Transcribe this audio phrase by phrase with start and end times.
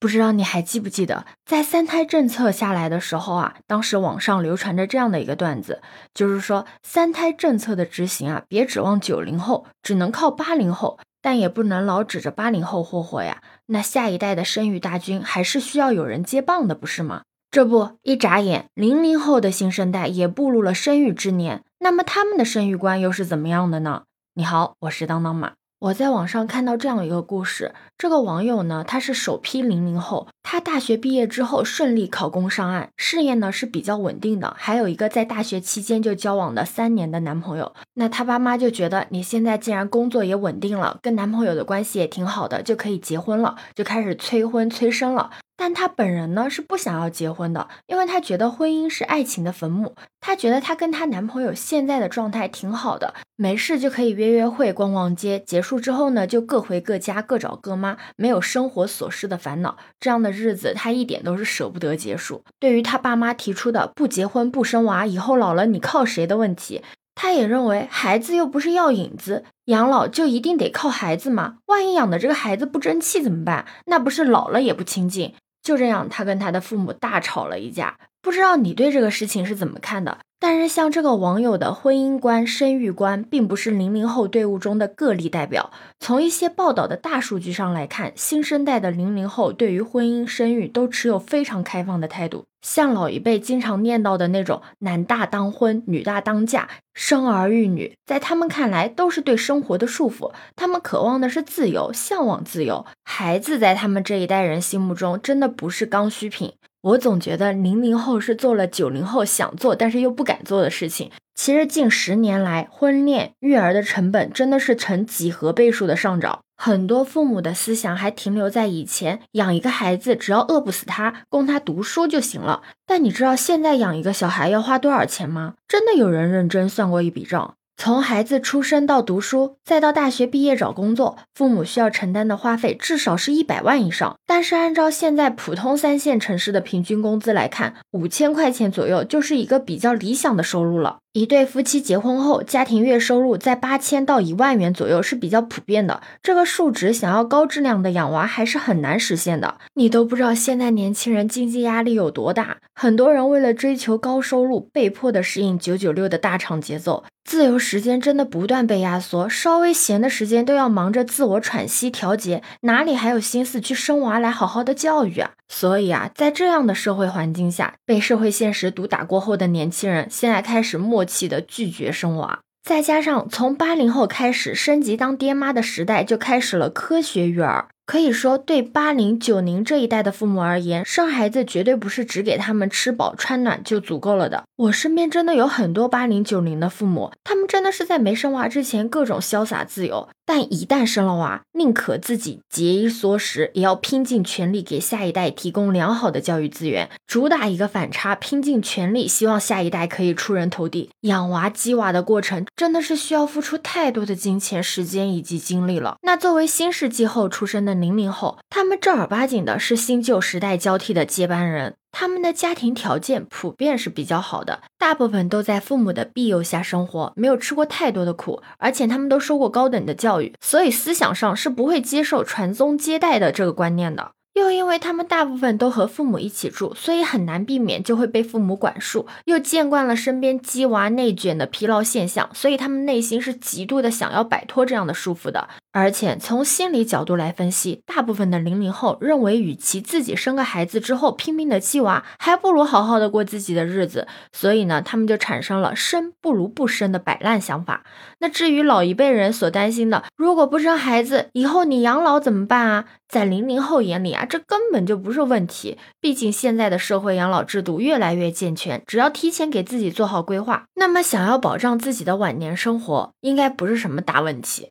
[0.00, 5.82] 不知道你还记不记得，在三胎政策下来的时候啊，当时网上流传着这样的一个段子，
[6.14, 13.42] 就是说三胎政策的执行啊，别指望九零后，只能靠八零后，但也不能老指着八零后霍霍呀。
[13.66, 17.24] 那下一代的生育大军还是需要有人接棒的，不是吗？
[17.50, 24.04] 这不，一眨眼，零零后的新生代也步入了生育之年，那么他们的生育观又是怎么样的呢？
[24.32, 25.59] 你好，我是当当马。
[25.80, 37.72] 我在网上看到这样一个故事，这个网友呢，他是首批零零后，他大学毕业之后顺利考公上岸，事业呢是比较稳定的，还有一个在大学期间就交往了三年的男朋友。
[37.94, 45.30] 那他爸妈就觉得你现在既然工作也稳定了，跟男朋友的关系也挺好的，就可以结婚了，就开始催婚催生了。
[45.60, 49.94] 但她本人呢是不想要结婚的，因为她觉得婚姻是爱情的坟墓。
[50.18, 59.76] 她觉得她跟她男朋友现在的状态挺好的，没事就可以约约会、逛逛街，结束之后呢就各回各家，各找各妈，没有生活琐事的烦恼。
[60.00, 62.42] 这样的日子她一点都是舍不得结束。
[62.58, 66.80] 对于她爸妈提出的不结婚不生娃，以后老了你靠谁的问题，
[67.14, 71.56] 她也认为孩子又不是药引子，养老就一定得靠孩子吗？
[71.66, 73.66] 万一养的这个孩子不争气怎么办？
[73.84, 75.34] 那不是老了也不清静。
[75.62, 78.09] 就这样，他跟他的父母大吵了一架。
[78.22, 80.18] 不知道你对这个事情是怎么看的？
[80.38, 85.70] 但是像这个网友的婚姻观、生育观，并不是零零后队伍中的个例代表。
[85.98, 92.44] 从一些报道的大数据上来看，新生代的零零后对于婚姻、生育都持有非常开放的态度。
[92.62, 100.32] 像老一辈经常念叨的那种“男大当婚，女大当嫁，生儿育女”，在他们看来都是对生活的束缚。
[100.56, 102.86] 他们渴望的是自由，向往自由。
[103.04, 106.52] 孩子在他们这一代人心目中，真的不是刚需品。
[106.82, 111.10] 我总觉得零零后是做了九零后想做但是又不敢做的事情。
[111.34, 116.40] 其实近十年来，婚恋育儿的成本真的是呈几何倍数的上涨。
[116.56, 122.62] 很多父母的思想还停留在以前，养一个孩子只要饿不死他，供他读书就行了。
[122.86, 125.54] 但你知道现在养一个小孩要花多少钱吗？
[125.66, 127.54] 真的有人认真算过一笔账。
[127.82, 134.18] 从孩子出生到读书，再到大学毕业找工作，父母需要承担的花费至少是一百万以上。
[134.26, 140.98] 但是按照现在普通三线城市的平均工资来看，五千块钱左右就是一个比较理想的收入了。
[141.14, 146.02] 一对夫妻结婚后，家庭月收入在八千到一万元左右是比较普遍的。
[146.22, 149.56] 这个数值想要高质量的养娃还是很难实现的。
[149.74, 165.30] 你都不知道现在年轻人经济压力有多大，很多人为了追求高收入，被迫的适应九九六的大厂节奏，自由时间真的不断被压缩，稍微闲的时间都要忙着自我喘息调节，哪里还有心思去生娃来好好的教育啊？
[165.48, 172.40] 所以啊，在这样的社会环境下，被社会现实毒打过后的年轻人，现在开始默契的拒绝生娃。
[172.62, 177.68] 再加上从八零后开始升级当爹妈的时代，就开始了科学育儿。
[177.90, 184.44] 可以说，对八零九零这一代的父母而言，生孩子绝对不是只给他们吃饱穿暖就足够了的。
[184.54, 200.90] 我身边真的有很多八零九零的父母，他们真的是在没生娃之前各种潇洒自由，但一旦生了娃，宁可自己节衣缩食，也要拼尽全力给下一代提供良好的教育资源，主打一个反差，拼尽全力希望下一代可以出人头地。
[201.00, 205.96] 养娃鸡娃的过程真的是需要付出太多的金钱、时间以及精力了。
[206.02, 224.12] 那作为新世纪后出生的，零零后，他们正儿八经的是新旧时代交替的接班人，他们的家庭条件普遍是比较好的，大部分都在父母的庇佑下生活，没有吃过太多的苦，而且他们都受过高等的教育，所以思想上是不会接受传宗接代的这个观念的。
[224.34, 229.06] 又因为他们大部分都和父母一起住，所以很难避免就会被父母管束。
[229.24, 235.48] 又见惯了身边鸡娃内卷的疲劳现象，所以他们内心是极度的想要摆脱这样的束缚的。
[235.72, 244.08] 而且从心理角度来分析，大部分的零零后认为，与其自己生个孩子之后拼命的鸡娃，还不如好好的过自己的日子。
[244.32, 247.84] 所以呢，他们就产生了生不如不生的摆烂想法。
[248.18, 252.86] 那至于老一辈人所担心的，如果不生孩子，以后你养老怎么办啊？
[253.08, 255.78] 在零零后眼里啊，这根本就不是问题。
[256.00, 264.70] 毕竟现在的社会养老制度越来越健全，只要提前给自己做好规划，那么想要保障自己的晚年生活，应该不是什么大问题。